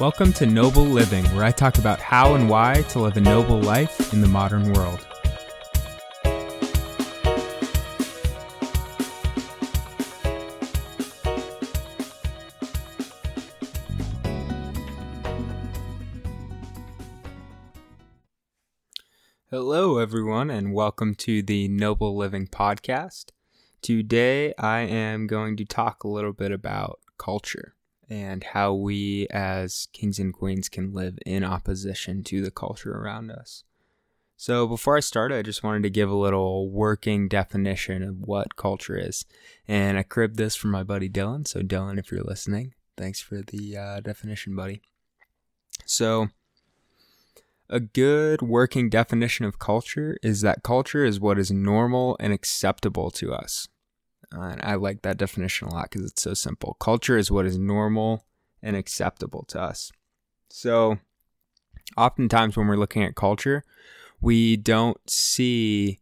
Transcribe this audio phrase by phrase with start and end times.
[0.00, 3.60] Welcome to Noble Living, where I talk about how and why to live a noble
[3.60, 5.06] life in the modern world.
[19.50, 23.32] Hello, everyone, and welcome to the Noble Living Podcast.
[23.82, 27.74] Today, I am going to talk a little bit about culture
[28.10, 33.30] and how we as kings and queens can live in opposition to the culture around
[33.30, 33.62] us.
[34.36, 38.56] So, before I start, I just wanted to give a little working definition of what
[38.56, 39.26] culture is.
[39.68, 41.46] And I cribbed this from my buddy Dylan.
[41.46, 44.80] So, Dylan, if you're listening, thanks for the uh, definition, buddy.
[45.84, 46.28] So,
[47.68, 53.10] a good working definition of culture is that culture is what is normal and acceptable
[53.12, 53.68] to us.
[54.34, 56.76] Uh, I like that definition a lot because it's so simple.
[56.80, 58.24] Culture is what is normal
[58.62, 59.90] and acceptable to us.
[60.48, 60.98] So,
[61.96, 63.64] oftentimes when we're looking at culture,
[64.20, 66.00] we don't see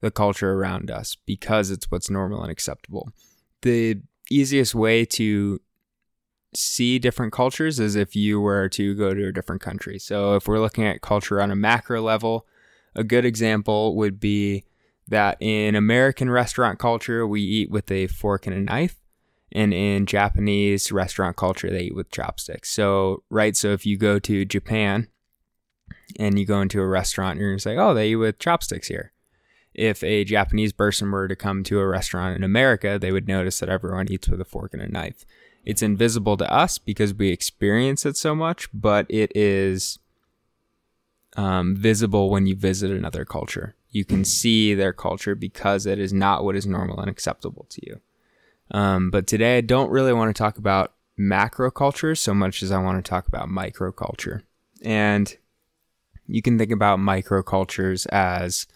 [0.00, 3.08] the culture around us because it's what's normal and acceptable.
[3.62, 4.00] The
[4.30, 5.60] easiest way to
[6.54, 9.98] see different cultures is if you were to go to a different country.
[9.98, 12.46] So, if we're looking at culture on a macro level,
[12.94, 14.64] a good example would be
[15.08, 18.96] that in American restaurant culture, we eat with a fork and a knife.
[19.52, 22.70] And in Japanese restaurant culture, they eat with chopsticks.
[22.70, 25.08] So, right, so if you go to Japan
[26.18, 28.88] and you go into a restaurant, you're going to say, oh, they eat with chopsticks
[28.88, 29.12] here.
[29.72, 33.60] If a Japanese person were to come to a restaurant in America, they would notice
[33.60, 35.24] that everyone eats with a fork and a knife.
[35.64, 39.98] It's invisible to us because we experience it so much, but it is
[41.36, 46.12] um, visible when you visit another culture you can see their culture because it is
[46.12, 48.00] not what is normal and acceptable to you.
[48.72, 52.72] Um, but today, I don't really want to talk about macro culture so much as
[52.72, 54.42] I want to talk about micro microculture.
[54.82, 55.34] And
[56.26, 58.66] you can think about microcultures as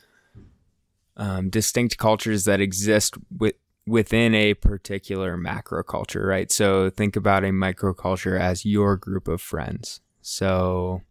[1.16, 3.56] um, distinct cultures that exist with,
[3.88, 6.52] within a particular macro culture, right?
[6.52, 10.00] So think about a microculture as your group of friends.
[10.20, 11.02] So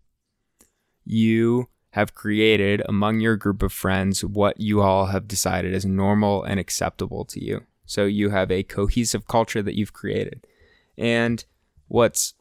[1.04, 1.68] you
[1.98, 6.60] have created among your group of friends what you all have decided is normal and
[6.60, 7.60] acceptable to you.
[7.88, 10.46] So you have a cohesive culture that you've created.
[10.96, 11.44] And
[11.88, 12.36] what's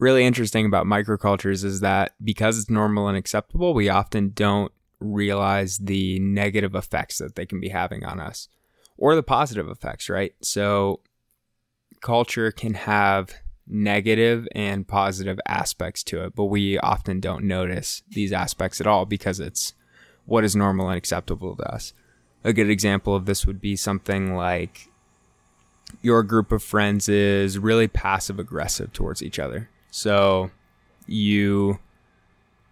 [0.00, 5.78] really interesting about microcultures is that because it's normal and acceptable, we often don't realize
[5.78, 8.48] the negative effects that they can be having on us
[8.98, 10.34] or the positive effects, right?
[10.42, 10.98] So
[12.00, 13.36] culture can have
[13.70, 19.06] negative and positive aspects to it, but we often don't notice these aspects at all
[19.06, 19.74] because it's
[20.26, 21.92] what is normal and acceptable to us.
[22.44, 24.88] A good example of this would be something like
[26.02, 29.68] your group of friends is really passive aggressive towards each other.
[29.90, 30.50] So
[31.06, 31.80] you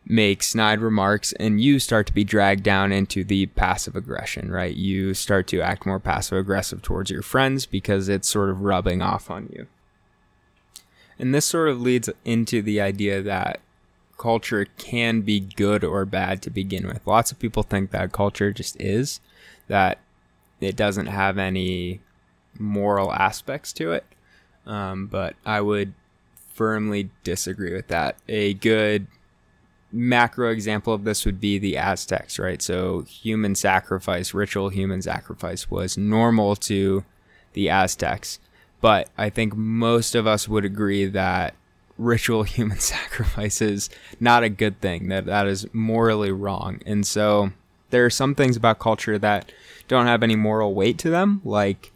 [0.07, 4.75] make snide remarks and you start to be dragged down into the passive aggression, right?
[4.75, 9.03] You start to act more passive aggressive towards your friends because it's sort of rubbing
[9.03, 9.67] off on you.
[11.19, 13.61] And this sort of leads into the idea that
[14.19, 17.07] culture can be good or bad to begin with.
[17.07, 19.21] Lots of people think that culture just is,
[19.69, 19.99] that
[20.61, 22.01] it doesn't have any
[22.59, 24.05] moral aspects to it.
[24.67, 25.95] Um, but I would
[26.55, 28.17] firmly disagree with that.
[28.29, 29.07] A good
[29.93, 32.61] macro example of this would be the Aztecs, right?
[32.61, 37.05] So, human sacrifice, ritual human sacrifice was normal to
[37.55, 38.39] the Aztecs.
[38.81, 41.55] But I think most of us would agree that
[41.97, 43.91] ritual human sacrifice is
[44.21, 46.81] not a good thing, that that is morally wrong.
[46.87, 47.51] And so
[47.91, 49.53] there are some things about culture that
[49.89, 51.93] don't have any moral weight to them, like,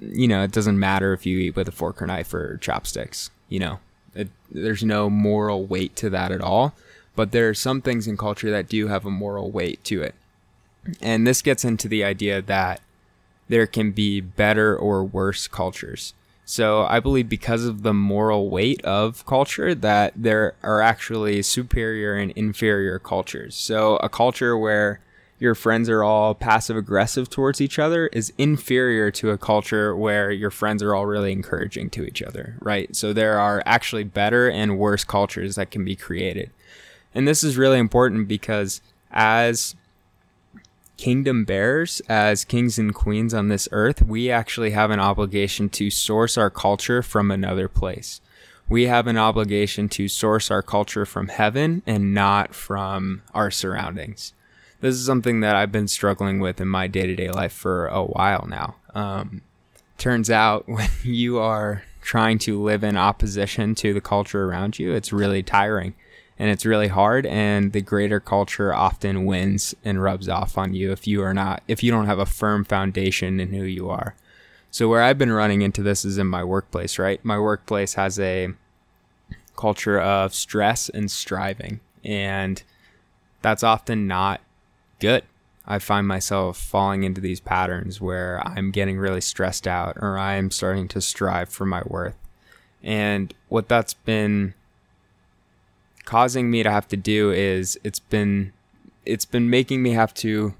[0.00, 3.30] you know, it doesn't matter if you eat with a fork or knife or chopsticks,
[3.48, 3.80] you know,
[4.14, 6.74] it, there's no moral weight to that at all.
[7.16, 10.14] But there are some things in culture that do have a moral weight to it.
[11.02, 12.80] And this gets into the idea that
[13.50, 16.14] there can be better or worse cultures.
[16.44, 22.14] So I believe because of the moral weight of culture that there are actually superior
[22.14, 23.54] and inferior cultures.
[23.56, 25.00] So a culture where
[25.40, 30.30] your friends are all passive aggressive towards each other is inferior to a culture where
[30.30, 32.94] your friends are all really encouraging to each other, right?
[32.94, 36.50] So there are actually better and worse cultures that can be created.
[37.14, 38.80] And this is really important because
[39.10, 39.74] as
[41.00, 45.88] kingdom bearers, as kings and queens on this earth, we actually have an obligation to
[45.88, 48.20] source our culture from another place.
[48.68, 54.34] We have an obligation to source our culture from heaven and not from our surroundings.
[54.82, 57.86] This is something that I've been struggling with in my day to day life for
[57.86, 58.76] a while now.
[58.94, 59.40] Um,
[59.96, 64.92] turns out when you are trying to live in opposition to the culture around you,
[64.92, 65.94] it's really tiring
[66.40, 70.90] and it's really hard and the greater culture often wins and rubs off on you
[70.90, 74.16] if you are not if you don't have a firm foundation in who you are.
[74.70, 77.22] So where I've been running into this is in my workplace, right?
[77.22, 78.54] My workplace has a
[79.54, 82.62] culture of stress and striving and
[83.42, 84.40] that's often not
[84.98, 85.24] good.
[85.66, 90.50] I find myself falling into these patterns where I'm getting really stressed out or I'm
[90.50, 92.16] starting to strive for my worth.
[92.82, 94.54] And what that's been
[96.10, 98.52] causing me to have to do is it's been
[99.06, 100.52] it's been making me have to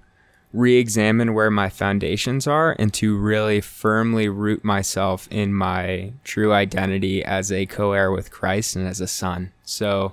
[0.52, 7.24] re-examine where my foundations are and to really firmly root myself in my true identity
[7.24, 9.50] as a co-heir with Christ and as a son.
[9.64, 10.12] So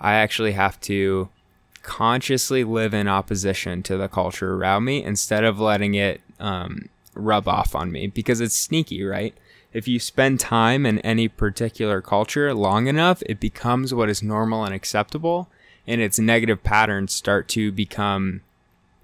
[0.00, 1.28] I actually have to
[1.82, 7.46] consciously live in opposition to the culture around me instead of letting it um, rub
[7.46, 9.34] off on me because it's sneaky, right?
[9.72, 14.64] If you spend time in any particular culture long enough, it becomes what is normal
[14.64, 15.48] and acceptable,
[15.86, 18.40] and its negative patterns start to become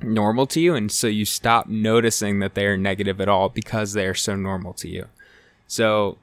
[0.00, 0.74] normal to you.
[0.74, 4.36] And so you stop noticing that they are negative at all because they are so
[4.36, 5.06] normal to you.
[5.66, 6.18] So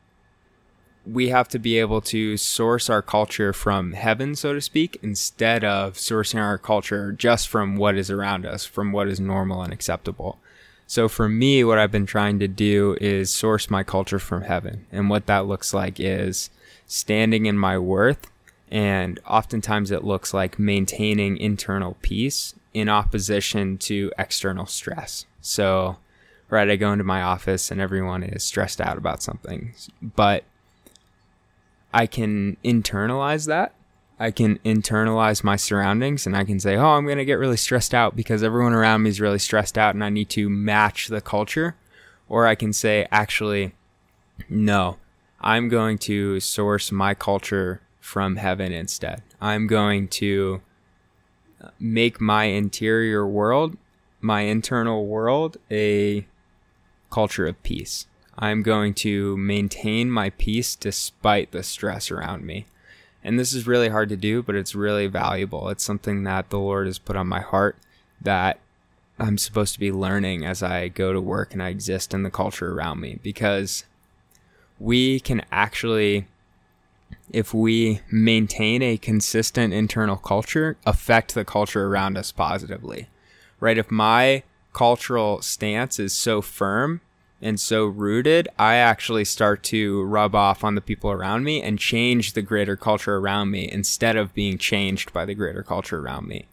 [1.05, 5.63] we have to be able to source our culture from heaven, so to speak, instead
[5.63, 9.73] of sourcing our culture just from what is around us, from what is normal and
[9.73, 10.37] acceptable.
[10.91, 14.87] So for me, what I've been trying to do is source my culture from heaven.
[14.91, 16.49] And what that looks like is
[16.85, 18.29] standing in my worth.
[18.69, 25.25] And oftentimes it looks like maintaining internal peace in opposition to external stress.
[25.39, 25.95] So,
[26.49, 30.43] right, I go into my office and everyone is stressed out about something, but
[31.93, 33.73] I can internalize that
[34.21, 37.57] I can internalize my surroundings and I can say, oh, I'm going to get really
[37.57, 41.07] stressed out because everyone around me is really stressed out and I need to match
[41.07, 41.75] the culture.
[42.29, 43.73] Or I can say, actually,
[44.47, 44.97] no,
[45.41, 49.23] I'm going to source my culture from heaven instead.
[49.41, 50.61] I'm going to
[51.59, 53.75] uh, make my interior world,
[54.19, 56.27] my internal world, a
[57.09, 58.05] culture of peace.
[58.37, 62.67] I'm going to maintain my peace despite the stress around me.
[63.23, 65.69] And this is really hard to do, but it's really valuable.
[65.69, 67.77] It's something that the Lord has put on my heart
[68.19, 68.59] that
[69.19, 72.31] I'm supposed to be learning as I go to work and I exist in the
[72.31, 73.85] culture around me because
[74.79, 76.25] we can actually
[77.29, 83.07] if we maintain a consistent internal culture affect the culture around us positively.
[83.59, 83.77] Right?
[83.77, 84.43] If my
[84.73, 87.01] cultural stance is so firm
[87.41, 91.79] and so rooted, I actually start to rub off on the people around me and
[91.79, 96.27] change the greater culture around me instead of being changed by the greater culture around
[96.27, 96.45] me.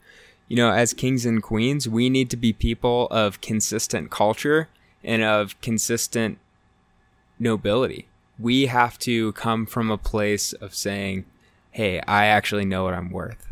[0.47, 4.67] You know, as kings and queens, we need to be people of consistent culture
[5.03, 6.39] and of consistent
[7.37, 8.07] nobility.
[8.39, 11.25] We have to come from a place of saying,
[11.71, 13.45] hey, I actually know what I'm worth.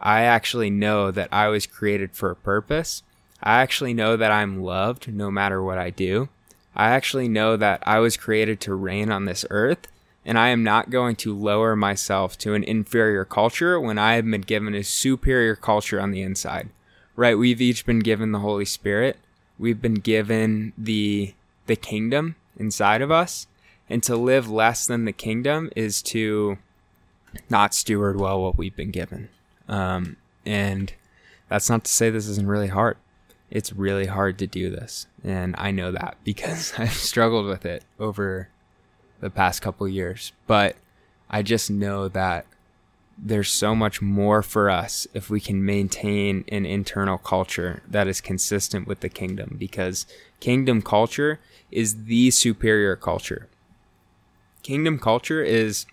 [0.00, 3.02] I actually know that I was created for a purpose.
[3.42, 6.28] I actually know that I'm loved no matter what I do.
[6.76, 9.88] I actually know that I was created to reign on this earth,
[10.26, 14.30] and I am not going to lower myself to an inferior culture when I have
[14.30, 16.68] been given a superior culture on the inside.
[17.16, 17.38] Right?
[17.38, 19.16] We've each been given the Holy Spirit.
[19.58, 21.32] We've been given the
[21.66, 23.46] the kingdom inside of us,
[23.88, 26.58] and to live less than the kingdom is to
[27.48, 29.30] not steward well what we've been given.
[29.66, 30.92] Um, and
[31.48, 32.98] that's not to say this isn't really hard
[33.50, 35.06] it's really hard to do this.
[35.22, 38.48] And I know that because I've struggled with it over
[39.20, 40.32] the past couple years.
[40.46, 40.76] But
[41.30, 42.46] I just know that
[43.18, 48.20] there's so much more for us if we can maintain an internal culture that is
[48.20, 50.06] consistent with the kingdom because
[50.38, 53.48] kingdom culture is the superior culture.
[54.62, 55.86] Kingdom culture is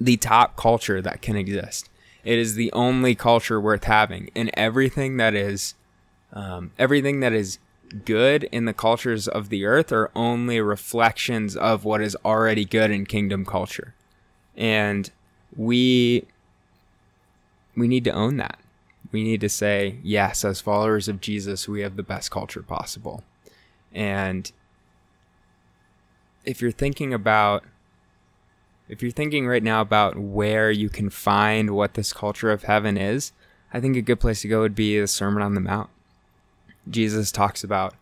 [0.00, 1.88] the top culture that can exist.
[2.22, 5.74] It is the only culture worth having, and everything that is
[6.32, 7.58] um, everything that is
[8.04, 12.90] good in the cultures of the earth are only reflections of what is already good
[12.90, 13.94] in kingdom culture.
[14.56, 15.10] And
[15.54, 16.26] we
[17.76, 18.58] we need to own that.
[19.12, 23.22] We need to say, yes, as followers of Jesus, we have the best culture possible.
[23.92, 24.50] And
[26.44, 27.64] if you're thinking about
[28.88, 32.96] if you're thinking right now about where you can find what this culture of heaven
[32.96, 33.32] is,
[33.72, 35.90] I think a good place to go would be the Sermon on the Mount.
[36.88, 37.94] Jesus talks about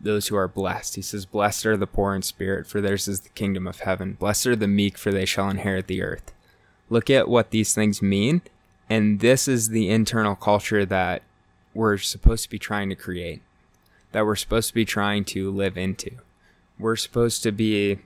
[0.00, 0.94] those who are blessed.
[0.94, 4.14] He says, Blessed are the poor in spirit, for theirs is the kingdom of heaven.
[4.14, 6.32] Blessed are the meek, for they shall inherit the earth.
[6.90, 8.42] Look at what these things mean.
[8.88, 11.22] And this is the internal culture that
[11.74, 13.42] we're supposed to be trying to create,
[14.12, 16.10] that we're supposed to be trying to live into.
[16.78, 17.98] We're supposed to be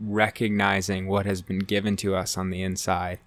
[0.00, 3.18] recognizing what has been given to us on the inside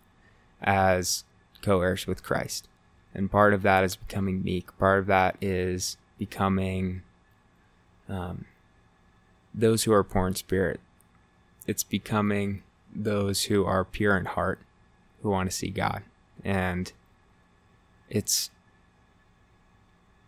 [0.61, 1.23] as
[1.61, 2.67] co heirs with Christ.
[3.13, 7.01] And part of that is becoming meek, part of that is becoming
[8.07, 8.45] um,
[9.53, 10.79] those who are poor in spirit.
[11.67, 12.63] It's becoming
[12.93, 14.59] those who are pure in heart,
[15.21, 16.03] who want to see God.
[16.43, 16.91] And
[18.09, 18.51] it's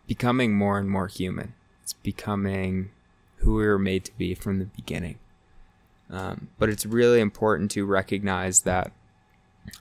[0.06, 1.54] becoming more and more human.
[1.82, 2.90] It's becoming
[3.36, 5.18] who we were made to be from the beginning.
[6.10, 8.92] Um, but it's really important to recognize that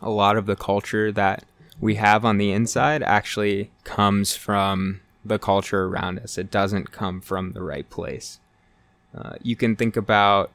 [0.01, 1.43] a lot of the culture that
[1.79, 6.37] we have on the inside actually comes from the culture around us.
[6.37, 8.39] It doesn't come from the right place.
[9.15, 10.51] Uh, you can think about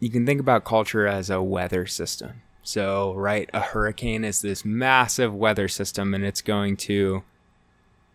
[0.00, 2.42] you can think about culture as a weather system.
[2.62, 7.24] So, right, a hurricane is this massive weather system, and it's going to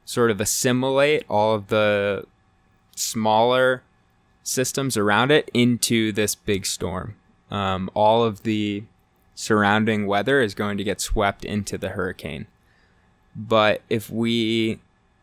[0.06, 2.26] sort of assimilate all of the
[2.96, 3.84] smaller
[4.44, 7.16] systems around it into this big storm.
[7.50, 8.84] Um, all of the
[9.36, 12.48] surrounding weather is going to get swept into the hurricane.
[13.36, 14.80] But if we,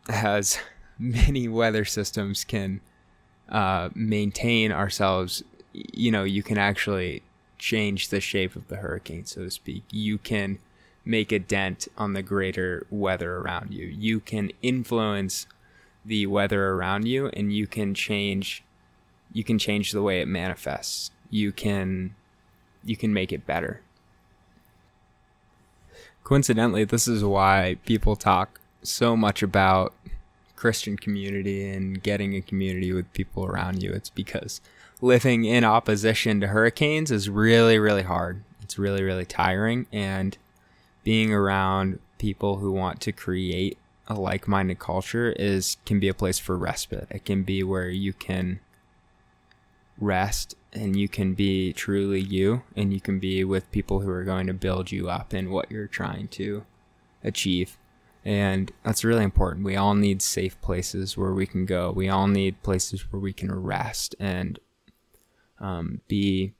[0.09, 0.57] as
[0.99, 2.81] many weather systems can
[3.49, 7.23] uh, maintain ourselves, you know, you can actually
[7.57, 9.83] change the shape of the hurricane, so to speak.
[9.91, 10.59] You can
[11.05, 13.85] make a dent on the greater weather around you.
[13.85, 15.47] You can influence
[16.05, 18.63] the weather around you and you can change
[19.33, 21.11] you can change the way it manifests.
[21.29, 22.15] You can
[22.83, 23.81] you can make it better.
[26.31, 29.93] Coincidentally, this is why people talk so much about
[30.55, 33.91] Christian community and getting a community with people around you.
[33.91, 34.61] It's because
[35.01, 38.43] living in opposition to hurricanes is really, really hard.
[38.61, 39.87] It's really, really tiring.
[39.91, 40.37] And
[41.03, 46.39] being around people who want to create a like-minded culture is can be a place
[46.39, 47.07] for respite.
[47.09, 48.61] It can be where you can
[50.01, 54.23] rest and you can be truly you and you can be with people who are
[54.23, 56.65] going to build you up in what you're trying to
[57.23, 57.77] achieve.
[58.23, 59.65] And that's really important.
[59.65, 61.91] We all need safe places where we can go.
[61.91, 64.59] We all need places where we can rest and
[65.59, 66.53] um, be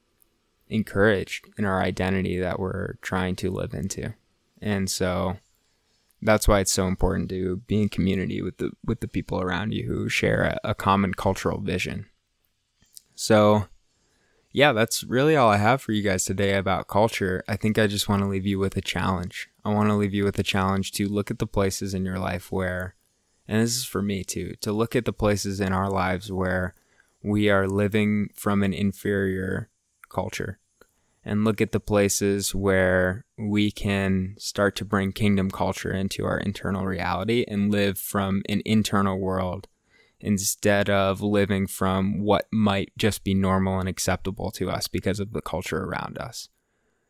[0.69, 4.13] encouraged in our identity that we're trying to live into.
[4.61, 5.37] And so
[6.21, 9.73] that's why it's so important to be in community with the with the people around
[9.73, 12.05] you who share a, a common cultural vision.
[13.21, 13.67] So,
[14.51, 17.43] yeah, that's really all I have for you guys today about culture.
[17.47, 19.47] I think I just want to leave you with a challenge.
[19.63, 22.17] I want to leave you with a challenge to look at the places in your
[22.17, 22.95] life where,
[23.47, 26.73] and this is for me too, to look at the places in our lives where
[27.21, 29.69] we are living from an inferior
[30.09, 30.57] culture
[31.23, 36.39] and look at the places where we can start to bring kingdom culture into our
[36.39, 39.67] internal reality and live from an internal world
[40.21, 45.33] instead of living from what might just be normal and acceptable to us because of
[45.33, 46.49] the culture around us.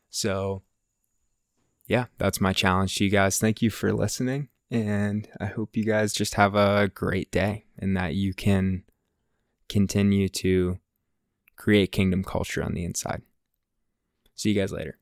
[0.10, 0.64] So,
[1.88, 3.40] yeah, that's my challenge to you guys.
[3.40, 4.50] Thank you for listening.
[4.70, 8.84] And I hope you guys just have a great day and that you can
[9.68, 10.80] continue to
[11.58, 13.22] create kingdom culture on the inside.
[14.36, 15.01] See you guys later.